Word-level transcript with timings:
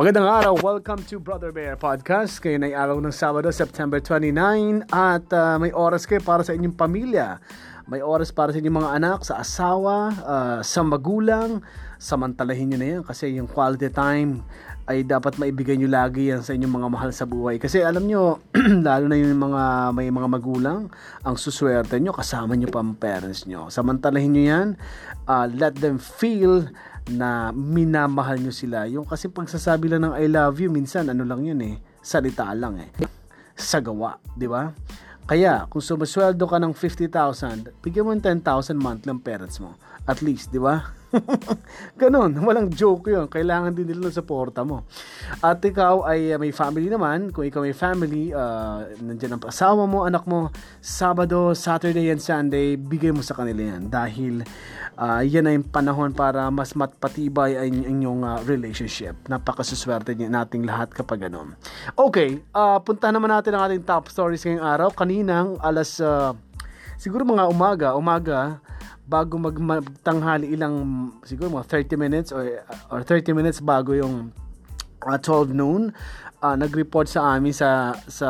Magandang 0.00 0.32
araw, 0.32 0.56
welcome 0.64 1.04
to 1.04 1.20
Brother 1.20 1.52
Bear 1.52 1.76
Podcast. 1.76 2.40
Kayo 2.40 2.56
ay 2.56 2.72
araw 2.72 3.04
ng 3.04 3.12
Sabado, 3.12 3.52
September 3.52 4.00
29 4.00 4.88
at 4.88 5.28
uh, 5.28 5.60
may 5.60 5.76
oras 5.76 6.08
kayo 6.08 6.24
para 6.24 6.40
sa 6.40 6.56
inyong 6.56 6.72
pamilya. 6.72 7.36
May 7.84 8.00
oras 8.00 8.32
para 8.32 8.48
sa 8.48 8.64
inyong 8.64 8.80
mga 8.80 8.90
anak, 8.96 9.28
sa 9.28 9.44
asawa, 9.44 10.08
uh, 10.24 10.58
sa 10.64 10.80
magulang. 10.80 11.60
Samantalahin 12.00 12.72
nyo 12.72 12.78
na 12.80 12.88
yan 12.96 13.02
kasi 13.04 13.36
yung 13.36 13.44
quality 13.44 13.92
time 13.92 14.40
ay 14.90 15.06
dapat 15.06 15.38
maibigay 15.38 15.78
nyo 15.78 15.86
lagi 15.86 16.34
yan 16.34 16.42
sa 16.42 16.50
inyong 16.50 16.82
mga 16.82 16.88
mahal 16.90 17.10
sa 17.14 17.22
buhay. 17.22 17.62
Kasi 17.62 17.78
alam 17.78 18.10
nyo, 18.10 18.42
lalo 18.86 19.06
na 19.06 19.14
yung 19.14 19.38
mga 19.38 19.94
may 19.94 20.10
mga 20.10 20.26
magulang, 20.26 20.90
ang 21.22 21.36
suswerte 21.38 22.02
nyo, 22.02 22.10
kasama 22.10 22.58
nyo 22.58 22.66
pa 22.66 22.82
ang 22.82 22.98
parents 22.98 23.46
nyo. 23.46 23.70
Samantalahin 23.70 24.34
nyo 24.34 24.42
yan, 24.42 24.68
uh, 25.30 25.46
let 25.46 25.78
them 25.78 26.02
feel 26.02 26.66
na 27.06 27.54
minamahal 27.54 28.42
nyo 28.42 28.50
sila. 28.50 28.90
Yung 28.90 29.06
kasi 29.06 29.30
pagsasabi 29.30 29.86
lang 29.86 30.10
ng 30.10 30.14
I 30.18 30.26
love 30.26 30.58
you, 30.58 30.74
minsan 30.74 31.06
ano 31.06 31.22
lang 31.22 31.46
yun 31.46 31.62
eh, 31.62 31.78
salita 32.02 32.50
lang 32.50 32.82
eh. 32.82 32.90
Sa 33.54 33.78
gawa, 33.78 34.18
di 34.34 34.50
ba? 34.50 34.74
Kaya, 35.30 35.70
kung 35.70 35.78
sumasweldo 35.78 36.42
ka 36.50 36.58
ng 36.58 36.74
50,000, 36.74 37.78
bigyan 37.78 38.02
mo 38.02 38.10
ng 38.10 38.42
10,000 38.42 38.74
monthly 38.74 39.14
ang 39.14 39.22
parents 39.22 39.62
mo. 39.62 39.78
At 40.02 40.18
least, 40.26 40.50
di 40.50 40.58
ba? 40.58 40.99
Ganon, 42.00 42.30
walang 42.46 42.70
joke 42.70 43.10
yun. 43.10 43.26
Kailangan 43.26 43.74
din 43.74 43.90
nila 43.90 44.10
ng 44.10 44.14
suporta 44.14 44.62
mo. 44.62 44.86
At 45.42 45.58
ikaw 45.58 46.06
ay 46.06 46.34
uh, 46.34 46.38
may 46.38 46.54
family 46.54 46.86
naman. 46.86 47.34
Kung 47.34 47.46
ikaw 47.46 47.66
may 47.66 47.74
family, 47.74 48.30
uh, 48.30 48.86
nandiyan 49.02 49.36
ang 49.38 49.42
asawa 49.46 49.84
mo, 49.90 50.06
anak 50.06 50.24
mo, 50.26 50.54
Sabado, 50.78 51.52
Saturday, 51.54 52.14
and 52.14 52.22
Sunday, 52.22 52.78
bigay 52.78 53.10
mo 53.10 53.22
sa 53.26 53.34
kanila 53.34 53.74
yan. 53.74 53.90
Dahil 53.90 54.46
uh, 54.98 55.22
yan 55.26 55.50
ay 55.50 55.58
panahon 55.66 56.14
para 56.14 56.46
mas 56.48 56.78
matpatibay 56.78 57.58
ang 57.58 57.74
inyong 57.74 58.22
uh, 58.22 58.38
relationship. 58.46 59.18
Napakasuswerte 59.26 60.14
nating 60.14 60.62
lahat 60.62 60.94
kapag 60.94 61.26
ganon. 61.26 61.58
Okay, 61.98 62.38
uh, 62.54 62.78
punta 62.78 63.10
naman 63.10 63.34
natin 63.34 63.58
ang 63.58 63.66
ating 63.66 63.82
top 63.82 64.06
stories 64.08 64.46
ngayong 64.46 64.62
araw. 64.62 64.88
Kaninang 64.94 65.58
alas, 65.58 65.98
uh, 65.98 66.32
siguro 66.94 67.26
mga 67.26 67.50
umaga, 67.50 67.88
umaga, 67.98 68.62
bago 69.10 69.34
magtanghali 69.42 70.54
ilang 70.54 71.10
siguro 71.26 71.58
mga 71.58 71.82
30 71.82 71.98
minutes 71.98 72.30
or 72.30 72.62
or 72.94 73.02
30 73.02 73.34
minutes 73.34 73.58
bago 73.58 73.90
yung 73.90 74.30
uh, 75.02 75.18
12 75.18 75.50
noon 75.50 75.90
uh, 76.40 76.56
nag-report 76.56 77.06
sa 77.08 77.36
amin 77.36 77.52
sa 77.52 77.94
sa 78.08 78.28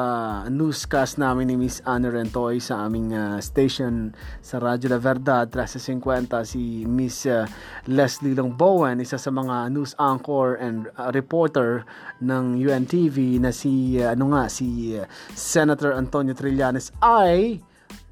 newscast 0.51 1.17
namin 1.17 1.51
ni 1.51 1.57
Miss 1.57 1.79
Anna 1.87 2.11
Rentoy 2.11 2.59
sa 2.59 2.87
aming 2.87 3.15
uh, 3.15 3.39
station 3.39 4.13
sa 4.43 4.59
Radyo 4.59 4.91
La 4.91 5.01
Verdad. 5.01 5.51
1350 5.51 6.43
si 6.47 6.85
Miss 6.87 7.25
uh, 7.27 7.47
Leslie 7.87 8.35
Long 8.35 8.55
Bowen 8.55 8.99
isa 9.01 9.17
sa 9.17 9.31
mga 9.31 9.71
news 9.71 9.95
anchor 9.97 10.59
and 10.59 10.91
uh, 10.99 11.11
reporter 11.15 11.87
ng 12.21 12.59
UNTV 12.59 13.41
na 13.41 13.55
si 13.55 13.99
uh, 14.03 14.13
ano 14.13 14.35
nga 14.35 14.51
si 14.51 14.99
uh, 14.99 15.07
Senator 15.33 15.95
Antonio 15.95 16.35
Trillanes 16.35 16.91
ay 17.01 17.63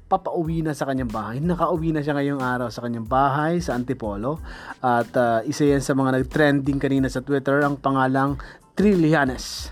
papauwi 0.09 0.65
na 0.65 0.73
sa 0.73 0.89
kanyang 0.89 1.13
bahay. 1.13 1.37
Nakauwi 1.37 1.93
na 1.93 2.01
siya 2.01 2.17
ngayong 2.17 2.41
araw 2.41 2.73
sa 2.73 2.81
kanyang 2.81 3.05
bahay 3.05 3.61
sa 3.61 3.77
Antipolo. 3.77 4.41
At 4.81 5.13
uh, 5.13 5.45
isa 5.45 5.69
yan 5.69 5.85
sa 5.85 5.93
mga 5.93 6.17
nag-trending 6.19 6.81
kanina 6.81 7.05
sa 7.07 7.21
Twitter 7.21 7.61
ang 7.61 7.77
pangalang 7.77 8.41
Trillianes. 8.73 9.69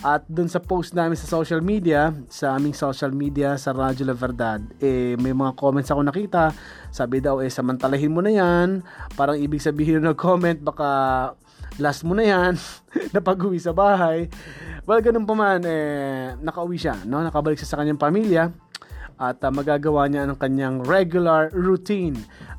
At 0.00 0.24
dun 0.26 0.48
sa 0.48 0.58
post 0.58 0.96
namin 0.96 1.14
sa 1.14 1.28
social 1.28 1.60
media, 1.60 2.10
sa 2.32 2.56
aming 2.56 2.74
social 2.74 3.12
media 3.12 3.54
sa 3.60 3.72
Radyo 3.72 4.08
La 4.08 4.16
Verdad, 4.16 4.60
eh, 4.82 5.16
may 5.20 5.32
mga 5.32 5.54
comments 5.54 5.88
ako 5.92 6.00
nakita. 6.04 6.52
Sabi 6.92 7.24
daw, 7.24 7.40
eh, 7.40 7.48
samantalahin 7.48 8.12
mo 8.12 8.20
na 8.20 8.32
yan. 8.34 8.84
Parang 9.14 9.38
ibig 9.38 9.64
sabihin 9.64 10.04
ng 10.04 10.16
comment, 10.18 10.58
baka 10.60 10.88
last 11.78 12.04
mo 12.04 12.12
na 12.12 12.24
yan, 12.26 12.52
na 13.14 13.20
pag-uwi 13.22 13.56
sa 13.56 13.72
bahay. 13.72 14.28
Well, 14.84 15.00
ganun 15.00 15.24
pa 15.24 15.34
man, 15.36 15.64
eh, 15.64 16.36
nakauwi 16.36 16.76
siya, 16.76 17.00
no? 17.08 17.24
nakabalik 17.24 17.56
siya 17.56 17.70
sa 17.72 17.78
kanyang 17.80 18.00
pamilya 18.00 18.63
at 19.18 19.42
uh, 19.42 19.50
magagawa 19.50 20.10
niya 20.10 20.26
ang 20.26 20.38
kanyang 20.38 20.82
regular 20.82 21.50
routine 21.54 22.18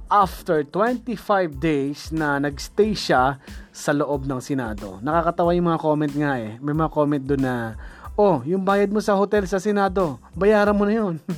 after 0.09 0.61
25 0.61 1.57
days 1.57 2.13
na 2.13 2.37
nagstay 2.37 2.93
siya 2.93 3.41
sa 3.73 3.91
loob 3.91 4.29
ng 4.29 4.39
Senado. 4.39 5.01
Nakakatawa 5.01 5.57
yung 5.57 5.67
mga 5.73 5.81
comment 5.81 6.13
nga 6.13 6.33
eh. 6.37 6.61
May 6.61 6.75
mga 6.77 6.93
comment 6.93 7.23
doon 7.23 7.43
na, 7.43 7.55
oh, 8.15 8.45
yung 8.45 8.61
bayad 8.61 8.93
mo 8.93 9.01
sa 9.01 9.17
hotel 9.17 9.49
sa 9.49 9.57
Senado, 9.57 10.21
bayaran 10.37 10.77
mo 10.77 10.85
na 10.85 10.93
yun. 10.93 11.15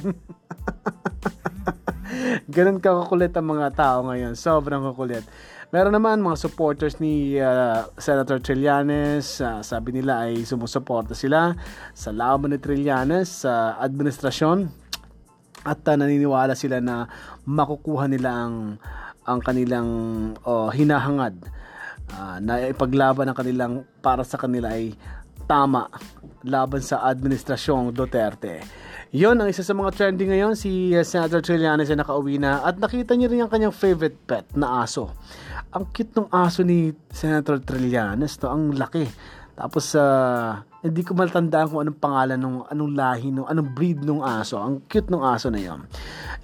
Ganun 2.54 2.84
kakukulit 2.84 3.32
ang 3.36 3.48
mga 3.48 3.68
tao 3.76 4.08
ngayon. 4.08 4.36
Sobrang 4.36 4.84
kukulit. 4.92 5.24
Meron 5.68 5.92
naman 5.92 6.24
mga 6.24 6.40
supporters 6.40 6.96
ni 7.04 7.36
uh, 7.44 7.92
Senator 8.00 8.40
Trillanes, 8.40 9.44
uh, 9.44 9.60
sabi 9.60 10.00
nila 10.00 10.24
ay 10.24 10.48
sumusuporta 10.48 11.12
sila 11.12 11.60
sa 11.92 12.16
laban 12.16 12.56
ni 12.56 12.60
Trillanes 12.60 13.44
sa 13.44 13.76
uh, 13.76 13.84
administrasyon 13.84 14.87
at 15.66 15.82
uh, 15.88 15.96
naniniwala 15.98 16.54
sila 16.54 16.78
na 16.84 17.10
makukuha 17.48 18.06
nila 18.06 18.30
ang 18.46 18.56
ang 19.28 19.40
kanilang 19.44 19.90
oh, 20.48 20.72
hinahangad 20.72 21.36
uh, 22.16 22.40
na 22.40 22.64
ipaglaban 22.72 23.28
ang 23.28 23.38
kanilang 23.38 23.74
para 24.00 24.24
sa 24.24 24.40
kanila 24.40 24.72
ay 24.72 24.96
tama 25.48 25.92
laban 26.48 26.80
sa 26.80 27.04
administrasyong 27.08 27.92
Duterte. 27.92 28.64
Yon 29.16 29.40
ang 29.40 29.48
isa 29.48 29.64
sa 29.64 29.72
mga 29.72 29.96
trending 29.96 30.36
ngayon 30.36 30.56
si 30.56 30.92
uh, 30.92 31.04
Senator 31.04 31.40
Trillanes 31.40 31.88
ay 31.88 32.00
nakauwi 32.00 32.40
na 32.40 32.64
at 32.64 32.76
nakita 32.80 33.16
niyo 33.16 33.32
rin 33.32 33.44
ang 33.44 33.52
kanyang 33.52 33.76
favorite 33.76 34.20
pet 34.28 34.48
na 34.56 34.84
aso. 34.84 35.12
Ang 35.72 35.88
cute 35.92 36.16
ng 36.16 36.28
aso 36.32 36.64
ni 36.64 36.92
Senator 37.12 37.60
Trillanes 37.60 38.40
to, 38.40 38.48
ang 38.52 38.76
laki. 38.76 39.08
Tapos 39.58 39.98
uh, 39.98 40.62
hindi 40.86 41.02
ko 41.02 41.18
matandaan 41.18 41.66
kung 41.66 41.82
anong 41.82 41.98
pangalan 41.98 42.38
nung 42.38 42.62
anong 42.70 42.94
lahi 42.94 43.34
nung 43.34 43.50
anong 43.50 43.74
breed 43.74 44.06
nung 44.06 44.22
aso. 44.22 44.62
Ang 44.62 44.86
cute 44.86 45.10
nung 45.10 45.26
aso 45.26 45.50
na 45.50 45.58
'yon. 45.58 45.82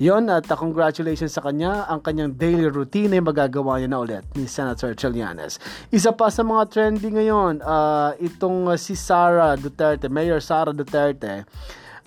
'Yon 0.01 0.25
at 0.33 0.49
uh, 0.49 0.57
congratulations 0.57 1.29
sa 1.29 1.45
kanya. 1.45 1.85
Ang 1.93 2.01
kanyang 2.01 2.33
daily 2.33 2.65
routine 2.65 3.13
ay 3.13 3.21
magagawa 3.21 3.77
niya 3.77 3.93
na 3.93 4.01
ulit 4.01 4.25
ni 4.33 4.49
Senator 4.49 4.97
Trillanes. 4.97 5.61
Isa 5.93 6.09
pa 6.09 6.33
sa 6.33 6.41
mga 6.41 6.73
trending 6.73 7.13
ngayon, 7.21 7.61
uh, 7.61 8.17
itong 8.17 8.73
uh, 8.73 8.77
si 8.81 8.97
Sara 8.97 9.53
Duterte, 9.53 10.09
Mayor 10.09 10.41
Sara 10.41 10.73
Duterte 10.73 11.45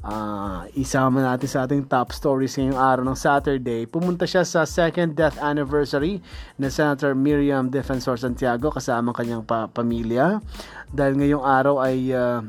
uh, 0.06 0.62
isama 0.78 1.18
natin 1.20 1.50
sa 1.50 1.66
ating 1.66 1.90
top 1.90 2.14
stories 2.14 2.54
ngayong 2.54 2.78
araw 2.78 3.02
ng 3.02 3.18
Saturday. 3.18 3.84
Pumunta 3.90 4.22
siya 4.24 4.46
sa 4.46 4.62
second 4.62 5.18
death 5.18 5.34
anniversary 5.42 6.22
ng 6.56 6.70
Senator 6.70 7.12
Miriam 7.18 7.66
Defensor 7.66 8.14
Santiago 8.14 8.70
kasama 8.70 9.10
kanyang 9.10 9.42
pa- 9.42 9.66
pamilya. 9.66 10.38
Dahil 10.94 11.18
ngayong 11.18 11.44
araw 11.44 11.82
ay 11.82 12.14
uh, 12.14 12.40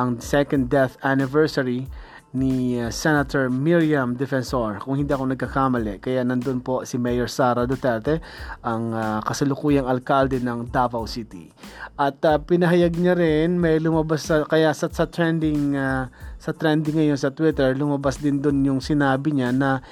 ang 0.00 0.18
second 0.24 0.72
death 0.72 0.96
anniversary 1.04 1.84
ni 2.30 2.78
uh, 2.78 2.94
Senator 2.94 3.50
Miriam 3.50 4.14
Defensor 4.14 4.78
kung 4.78 4.94
hindi 4.94 5.10
ako 5.10 5.34
nagkakamali. 5.34 5.98
Kaya 5.98 6.22
nandun 6.22 6.62
po 6.62 6.86
si 6.86 6.94
Mayor 6.94 7.26
Sara 7.26 7.66
Duterte 7.66 8.22
ang 8.62 8.94
uh, 8.94 9.18
kasalukuyang 9.26 9.90
alkalde 9.90 10.38
ng 10.38 10.70
Davao 10.70 11.10
City. 11.10 11.50
At 11.98 12.22
uh, 12.22 12.38
pinahayag 12.38 12.94
niya 12.94 13.18
rin 13.18 13.58
may 13.58 13.82
lumabas 13.82 14.30
sa, 14.30 14.46
kaya 14.46 14.70
sa, 14.70 14.86
sa 14.86 15.10
trending 15.10 15.74
uh, 15.74 16.06
sa 16.38 16.54
trending 16.54 17.02
ngayon 17.02 17.18
sa 17.18 17.34
Twitter 17.34 17.74
lumabas 17.74 18.22
din 18.22 18.38
doon 18.38 18.62
yung 18.62 18.80
sinabi 18.80 19.34
niya 19.34 19.50
na 19.50 19.82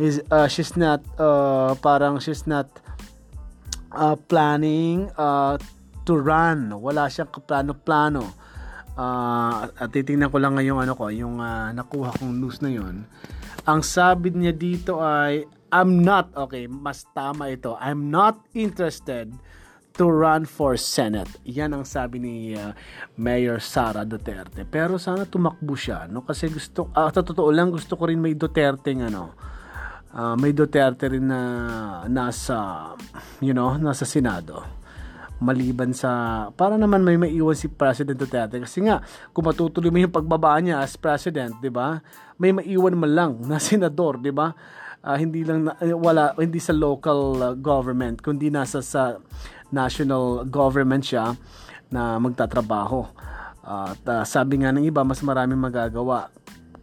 is, 0.00 0.24
uh, 0.32 0.48
she's 0.48 0.72
not 0.80 1.04
uh, 1.20 1.76
parang 1.84 2.16
she's 2.24 2.48
not 2.48 2.72
uh, 3.92 4.16
planning 4.16 5.12
uh, 5.20 5.60
to 6.08 6.16
run. 6.16 6.72
Wala 6.72 7.12
siyang 7.12 7.28
plano-plano 7.44 8.32
uh, 8.96 9.68
at 9.68 9.88
titingnan 9.92 10.28
ko 10.28 10.38
lang 10.40 10.56
ngayong 10.56 10.80
ano 10.84 10.92
ko, 10.96 11.08
yung 11.08 11.40
uh, 11.40 11.70
nakuha 11.72 12.16
kong 12.16 12.34
news 12.36 12.60
na 12.60 12.70
yon. 12.72 13.04
Ang 13.68 13.80
sabi 13.86 14.34
niya 14.34 14.52
dito 14.52 14.98
ay 14.98 15.46
I'm 15.72 16.04
not 16.04 16.28
okay, 16.36 16.68
mas 16.68 17.08
tama 17.16 17.48
ito. 17.48 17.78
I'm 17.80 18.12
not 18.12 18.36
interested 18.52 19.32
to 19.96 20.04
run 20.08 20.44
for 20.44 20.76
Senate. 20.76 21.28
Yan 21.48 21.72
ang 21.72 21.84
sabi 21.88 22.20
ni 22.20 22.34
uh, 22.52 22.76
Mayor 23.16 23.60
Sara 23.60 24.04
Duterte. 24.04 24.68
Pero 24.68 25.00
sana 25.00 25.24
tumakbo 25.24 25.72
siya, 25.72 26.08
no? 26.08 26.24
Kasi 26.24 26.52
gusto 26.52 26.92
uh, 26.92 27.08
sa 27.08 27.24
totoo 27.24 27.48
lang 27.52 27.72
gusto 27.72 27.96
ko 27.96 28.08
rin 28.08 28.20
may 28.20 28.36
Duterte 28.36 28.92
ng 28.92 29.04
ano. 29.08 29.24
Uh, 30.12 30.36
may 30.36 30.52
Duterte 30.52 31.08
rin 31.08 31.24
na 31.24 31.40
nasa 32.04 32.92
you 33.40 33.56
know, 33.56 33.80
nasa 33.80 34.04
Senado 34.04 34.81
maliban 35.42 35.90
sa 35.90 36.46
para 36.54 36.78
naman 36.78 37.02
may 37.02 37.18
maiwan 37.18 37.58
si 37.58 37.66
President 37.66 38.14
Duterte 38.14 38.62
kasi 38.62 38.86
nga 38.86 39.02
kung 39.34 39.44
matutuloy 39.44 39.90
mo 39.90 39.98
yung 39.98 40.14
pagbaba 40.14 40.54
niya 40.62 40.80
as 40.80 40.94
president, 40.94 41.58
'di 41.58 41.68
ba? 41.68 41.98
May 42.38 42.54
maiwan 42.54 42.94
man 42.94 43.12
lang 43.12 43.32
na 43.44 43.58
senador, 43.62 44.22
'di 44.22 44.30
ba? 44.30 44.54
Uh, 45.02 45.18
hindi 45.18 45.42
lang 45.42 45.66
na, 45.66 45.74
eh, 45.82 45.90
wala 45.90 46.30
hindi 46.38 46.62
sa 46.62 46.70
local 46.70 47.20
uh, 47.42 47.52
government 47.58 48.22
kundi 48.22 48.54
nasa 48.54 48.78
sa 48.78 49.18
national 49.74 50.46
government 50.46 51.02
siya 51.02 51.34
na 51.90 52.22
magtatrabaho. 52.22 53.02
Uh, 53.62 53.90
at 53.94 54.02
uh, 54.06 54.22
sabi 54.22 54.62
nga 54.62 54.70
ng 54.70 54.86
iba 54.86 55.02
mas 55.02 55.18
maraming 55.22 55.58
magagawa 55.58 56.30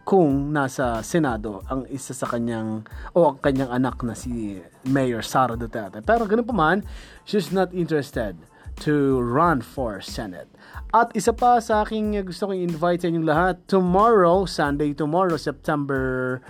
kung 0.09 0.49
nasa 0.49 1.05
Senado 1.05 1.61
ang 1.69 1.85
isa 1.85 2.17
sa 2.17 2.25
kanyang 2.25 2.81
o 3.13 3.29
ang 3.29 3.37
kanyang 3.45 3.69
anak 3.69 4.01
na 4.01 4.17
si 4.17 4.57
Mayor 4.89 5.21
Sara 5.21 5.53
Duterte. 5.53 6.01
Pero 6.01 6.25
ganun 6.25 6.49
pa 6.49 6.55
man, 6.57 6.81
she's 7.29 7.53
not 7.53 7.69
interested 7.77 8.33
to 8.81 9.21
run 9.21 9.61
for 9.61 10.01
Senate. 10.01 10.49
At 10.97 11.13
isa 11.13 11.29
pa 11.29 11.61
sa 11.61 11.85
aking 11.85 12.17
gusto 12.25 12.49
kong 12.49 12.57
invite 12.57 13.05
sa 13.05 13.13
inyong 13.13 13.27
lahat, 13.29 13.55
tomorrow, 13.69 14.49
Sunday 14.49 14.97
tomorrow, 14.97 15.37
September 15.37 16.41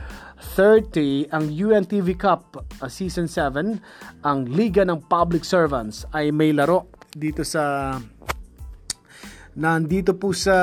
30, 0.56 1.28
ang 1.36 1.52
UNTV 1.52 2.16
Cup 2.16 2.64
uh, 2.80 2.88
Season 2.88 3.28
7, 3.28 4.24
ang 4.24 4.40
Liga 4.48 4.88
ng 4.88 5.04
Public 5.12 5.44
Servants 5.44 6.08
ay 6.16 6.32
may 6.32 6.56
laro 6.56 6.88
dito 7.12 7.44
sa 7.44 7.98
nandito 9.60 10.16
po 10.16 10.32
sa 10.32 10.56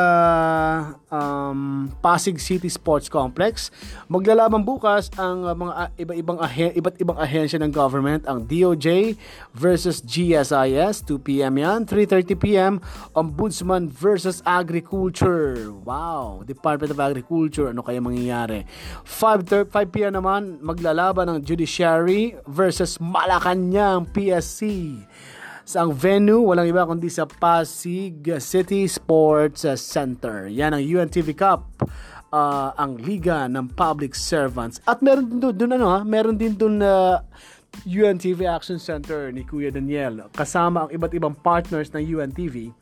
um, 1.13 1.85
Pasig 2.01 2.41
City 2.41 2.73
Sports 2.73 3.13
Complex. 3.13 3.69
Maglalaban 4.09 4.65
bukas 4.65 5.13
ang 5.21 5.45
uh, 5.45 5.53
mga 5.53 5.73
uh, 5.77 5.89
iba-ibang 6.01 6.39
ahe- 6.41 6.73
iba't 6.73 6.97
ibang 6.97 7.21
ahensya 7.21 7.61
ng 7.61 7.69
government, 7.69 8.25
ang 8.25 8.49
DOJ 8.49 9.13
versus 9.53 10.01
GSIS, 10.01 11.05
2 11.05 11.21
p.m. 11.21 11.61
yan, 11.61 11.85
3:30 11.85 12.41
p.m. 12.41 12.73
Ombudsman 13.13 13.93
versus 13.93 14.41
Agriculture. 14.49 15.69
Wow, 15.85 16.41
Department 16.49 16.97
of 16.97 16.99
Agriculture, 16.99 17.77
ano 17.77 17.85
kaya 17.85 18.01
mangyayari? 18.01 18.65
5 19.05 19.69
5 19.69 19.93
p.m. 19.93 20.17
naman 20.17 20.57
maglalaban 20.65 21.29
ng 21.37 21.39
Judiciary 21.45 22.33
versus 22.49 22.97
Malacanang 22.97 24.09
PSC 24.09 24.65
sa 25.67 25.83
ang 25.83 25.91
venue, 25.91 26.47
walang 26.47 26.71
iba 26.71 26.87
kundi 26.87 27.11
sa 27.11 27.27
Pasig 27.27 28.23
City 28.39 28.87
Sports 28.87 29.67
Center. 29.83 30.47
Yan 30.47 30.79
ang 30.79 30.83
UNTV 30.87 31.35
Cup. 31.35 31.67
Uh, 32.31 32.75
ang 32.75 32.99
Liga 33.01 33.47
ng 33.51 33.75
Public 33.75 34.13
Servants. 34.15 34.83
At 34.87 35.03
meron 35.03 35.31
din 35.31 35.39
doon, 35.41 35.73
ano 35.79 35.87
ha, 35.91 36.01
meron 36.03 36.35
din 36.39 36.55
doon 36.55 36.83
na 36.83 37.23
uh, 37.23 37.87
UNTV 37.87 38.47
Action 38.47 38.79
Center 38.79 39.31
ni 39.31 39.47
Kuya 39.47 39.71
Daniel 39.71 40.27
kasama 40.35 40.87
ang 40.87 40.91
iba't 40.91 41.13
ibang 41.17 41.35
partners 41.39 41.91
ng 41.95 42.03
UNTV 42.03 42.75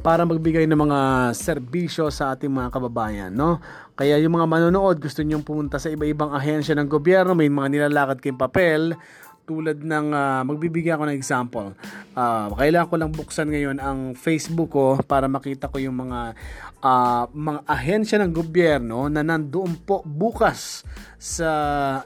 para 0.00 0.24
magbigay 0.24 0.64
ng 0.64 0.80
mga 0.80 0.98
serbisyo 1.36 2.08
sa 2.08 2.32
ating 2.32 2.50
mga 2.50 2.72
kababayan, 2.72 3.30
no? 3.30 3.60
Kaya 3.92 4.16
yung 4.16 4.32
mga 4.40 4.48
manonood, 4.48 4.96
gusto 4.96 5.20
niyo 5.20 5.44
pumunta 5.44 5.76
sa 5.76 5.92
iba-ibang 5.92 6.32
ahensya 6.32 6.72
ng 6.72 6.88
gobyerno, 6.88 7.36
may 7.36 7.52
mga 7.52 7.68
nilalakad 7.68 8.16
kayong 8.24 8.40
papel, 8.40 8.96
tulad 9.50 9.82
ng 9.82 10.14
uh, 10.14 10.46
magbibigay 10.46 10.94
ako 10.94 11.10
ng 11.10 11.18
example. 11.18 11.74
Uh, 12.14 12.54
kailangan 12.54 12.86
ko 12.86 12.94
lang 12.94 13.10
buksan 13.10 13.50
ngayon 13.50 13.82
ang 13.82 14.14
Facebook 14.14 14.70
ko 14.70 14.94
para 15.02 15.26
makita 15.26 15.66
ko 15.66 15.82
yung 15.82 15.98
mga 15.98 16.38
uh, 16.78 17.26
mga 17.34 17.60
ahensya 17.66 18.22
ng 18.22 18.30
gobyerno 18.30 19.10
na 19.10 19.26
nandoon 19.26 19.82
po 19.82 20.06
bukas 20.06 20.86
sa 21.18 21.50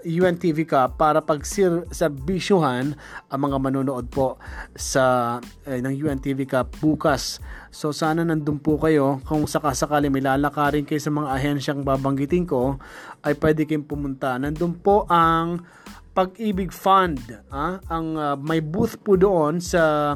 UNTV 0.00 0.64
Cup 0.64 0.96
para 0.96 1.20
pagserbisyuhan 1.20 2.96
ang 3.28 3.40
mga 3.44 3.56
manonood 3.60 4.08
po 4.08 4.40
sa 4.72 5.36
eh, 5.68 5.84
ng 5.84 5.92
UNTV 5.92 6.48
Cup 6.48 6.80
bukas. 6.80 7.44
So 7.68 7.92
sana 7.92 8.24
nandun 8.24 8.56
po 8.58 8.80
kayo 8.80 9.20
kung 9.28 9.44
sakasakali 9.44 10.08
may 10.08 10.24
lalakarin 10.24 10.88
kayo 10.88 10.98
sa 10.98 11.12
mga 11.12 11.28
ahensyang 11.28 11.84
babanggitin 11.84 12.48
ko 12.48 12.80
ay 13.20 13.36
pwede 13.36 13.68
kayong 13.68 13.84
pumunta. 13.84 14.40
Nandun 14.40 14.80
po 14.80 15.04
ang 15.12 15.60
pag-ibig 16.14 16.70
Fund. 16.70 17.18
Ah? 17.50 17.82
Ang 17.90 18.14
uh, 18.14 18.38
may 18.38 18.62
booth 18.62 19.02
po 19.02 19.18
doon 19.18 19.58
sa 19.58 20.14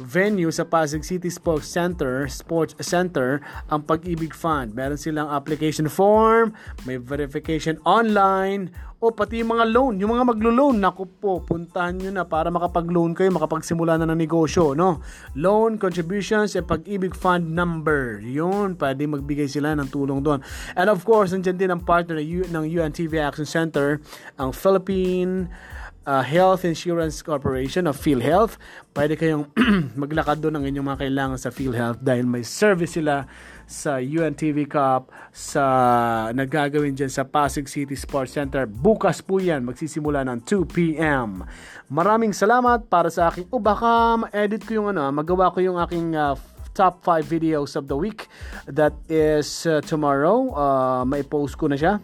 venue 0.00 0.48
sa 0.48 0.64
Pasig 0.64 1.04
City 1.04 1.28
Sports 1.28 1.68
Center, 1.68 2.24
Sports 2.30 2.76
Center, 2.80 3.42
ang 3.68 3.84
Pag-ibig 3.84 4.32
Fund. 4.32 4.72
Meron 4.72 4.96
silang 4.96 5.28
application 5.28 5.90
form, 5.90 6.56
may 6.88 6.96
verification 6.96 7.76
online, 7.84 8.72
o 9.02 9.10
pati 9.10 9.42
yung 9.42 9.58
mga 9.58 9.66
loan, 9.74 9.98
yung 9.98 10.14
mga 10.14 10.30
maglo-loan, 10.30 10.78
naku 10.78 11.10
po, 11.18 11.42
puntahan 11.42 11.98
nyo 11.98 12.10
na 12.14 12.22
para 12.22 12.54
makapag-loan 12.54 13.18
kayo, 13.18 13.34
makapagsimula 13.34 13.98
na 13.98 14.06
ng 14.06 14.14
negosyo, 14.14 14.78
no? 14.78 15.02
Loan, 15.34 15.74
contributions, 15.74 16.54
at 16.54 16.70
Pag-ibig 16.70 17.10
Fund 17.18 17.50
number. 17.50 18.22
Yun, 18.22 18.78
pwede 18.78 19.02
magbigay 19.10 19.50
sila 19.50 19.74
ng 19.74 19.90
tulong 19.90 20.22
doon. 20.22 20.38
And 20.78 20.86
of 20.86 21.02
course, 21.02 21.34
nandiyan 21.34 21.58
din 21.58 21.74
ang 21.74 21.82
partner 21.82 22.22
ng 22.22 22.62
UNTV 22.62 23.18
Action 23.18 23.42
Center, 23.42 23.98
ang 24.38 24.54
Philippine 24.54 25.50
uh, 26.06 26.22
Health 26.22 26.64
Insurance 26.66 27.22
Corporation 27.22 27.86
of 27.86 27.98
PhilHealth. 27.98 28.58
Pwede 28.92 29.14
kayong 29.14 29.50
maglakad 30.02 30.42
doon 30.42 30.62
ng 30.62 30.64
inyong 30.74 30.86
mga 30.92 31.00
kailangan 31.06 31.38
sa 31.38 31.50
PhilHealth 31.54 32.02
dahil 32.02 32.26
may 32.26 32.44
service 32.44 32.98
sila 32.98 33.26
sa 33.64 34.02
UNTV 34.02 34.68
Cup 34.68 35.08
sa 35.32 35.64
nagagawin 36.36 36.92
dyan 36.92 37.08
sa 37.08 37.24
Pasig 37.24 37.64
City 37.70 37.96
Sports 37.96 38.36
Center. 38.36 38.68
Bukas 38.68 39.24
po 39.24 39.40
yan, 39.40 39.64
magsisimula 39.64 40.26
ng 40.28 40.44
2 40.44 40.68
p.m. 40.68 41.46
Maraming 41.88 42.36
salamat 42.36 42.90
para 42.90 43.08
sa 43.08 43.32
aking, 43.32 43.48
o 43.48 43.62
baka 43.62 44.20
ma-edit 44.28 44.66
ko 44.68 44.82
yung 44.82 44.88
ano, 44.92 45.08
magawa 45.08 45.48
ko 45.54 45.64
yung 45.64 45.80
aking 45.80 46.12
uh, 46.12 46.36
top 46.76 47.00
5 47.04 47.24
videos 47.24 47.72
of 47.76 47.88
the 47.88 47.96
week. 47.96 48.28
That 48.68 48.92
is 49.08 49.64
uh, 49.64 49.80
tomorrow. 49.84 50.52
Uh, 50.52 51.02
may 51.08 51.24
post 51.24 51.56
ko 51.56 51.68
na 51.68 51.80
siya 51.80 52.00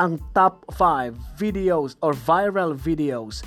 ang 0.00 0.16
top 0.32 0.64
5 0.72 1.12
videos 1.36 2.00
or 2.00 2.16
viral 2.16 2.72
videos 2.72 3.44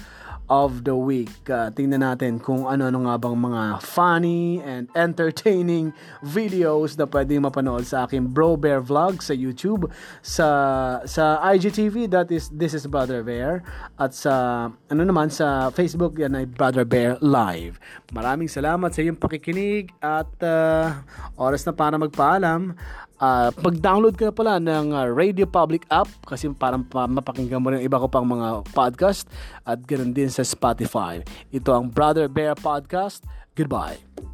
of 0.52 0.84
the 0.84 0.94
week. 0.94 1.32
Uh, 1.48 1.72
tingnan 1.72 2.04
natin 2.04 2.38
kung 2.38 2.68
ano-ano 2.68 3.08
nga 3.08 3.16
bang 3.16 3.38
mga 3.40 3.64
funny 3.82 4.60
and 4.62 4.92
entertaining 4.94 5.96
videos 6.38 7.00
na 7.00 7.08
pwede 7.08 7.40
mapanood 7.40 7.88
sa 7.88 8.04
aking 8.04 8.30
Bro 8.30 8.60
Bear 8.60 8.84
Vlog 8.84 9.24
sa 9.24 9.32
YouTube, 9.32 9.88
sa 10.20 10.48
sa 11.08 11.40
IGTV 11.56 12.12
that 12.12 12.30
is 12.30 12.52
This 12.52 12.76
is 12.76 12.86
Brother 12.86 13.24
Bear 13.24 13.64
at 13.96 14.12
sa 14.12 14.68
ano 14.92 15.02
naman 15.02 15.32
sa 15.32 15.72
Facebook 15.72 16.20
yan 16.20 16.36
ay 16.36 16.46
Brother 16.46 16.84
Bear 16.84 17.16
Live. 17.24 17.80
Maraming 18.12 18.52
salamat 18.52 18.92
sa 18.92 19.00
iyong 19.00 19.18
pakikinig 19.18 19.96
at 20.04 20.30
uh, 20.44 21.02
oras 21.40 21.64
na 21.64 21.74
para 21.74 21.96
magpaalam. 21.96 22.76
Uh, 23.24 23.56
pag-download 23.64 24.20
ka 24.20 24.36
pala 24.36 24.60
ng 24.60 24.92
uh, 24.92 25.08
Radio 25.08 25.48
Public 25.48 25.88
app 25.88 26.12
kasi 26.28 26.52
parang 26.52 26.84
pa, 26.84 27.08
mapakinggan 27.08 27.64
mo 27.64 27.72
rin 27.72 27.80
iba 27.80 27.96
ko 27.96 28.12
pang 28.12 28.28
mga 28.28 28.68
podcast 28.76 29.32
at 29.64 29.80
ganoon 29.80 30.12
din 30.12 30.28
sa 30.28 30.44
Spotify. 30.44 31.24
Ito 31.56 31.72
ang 31.72 31.88
Brother 31.88 32.28
Bear 32.28 32.52
Podcast. 32.60 33.24
Goodbye. 33.56 34.33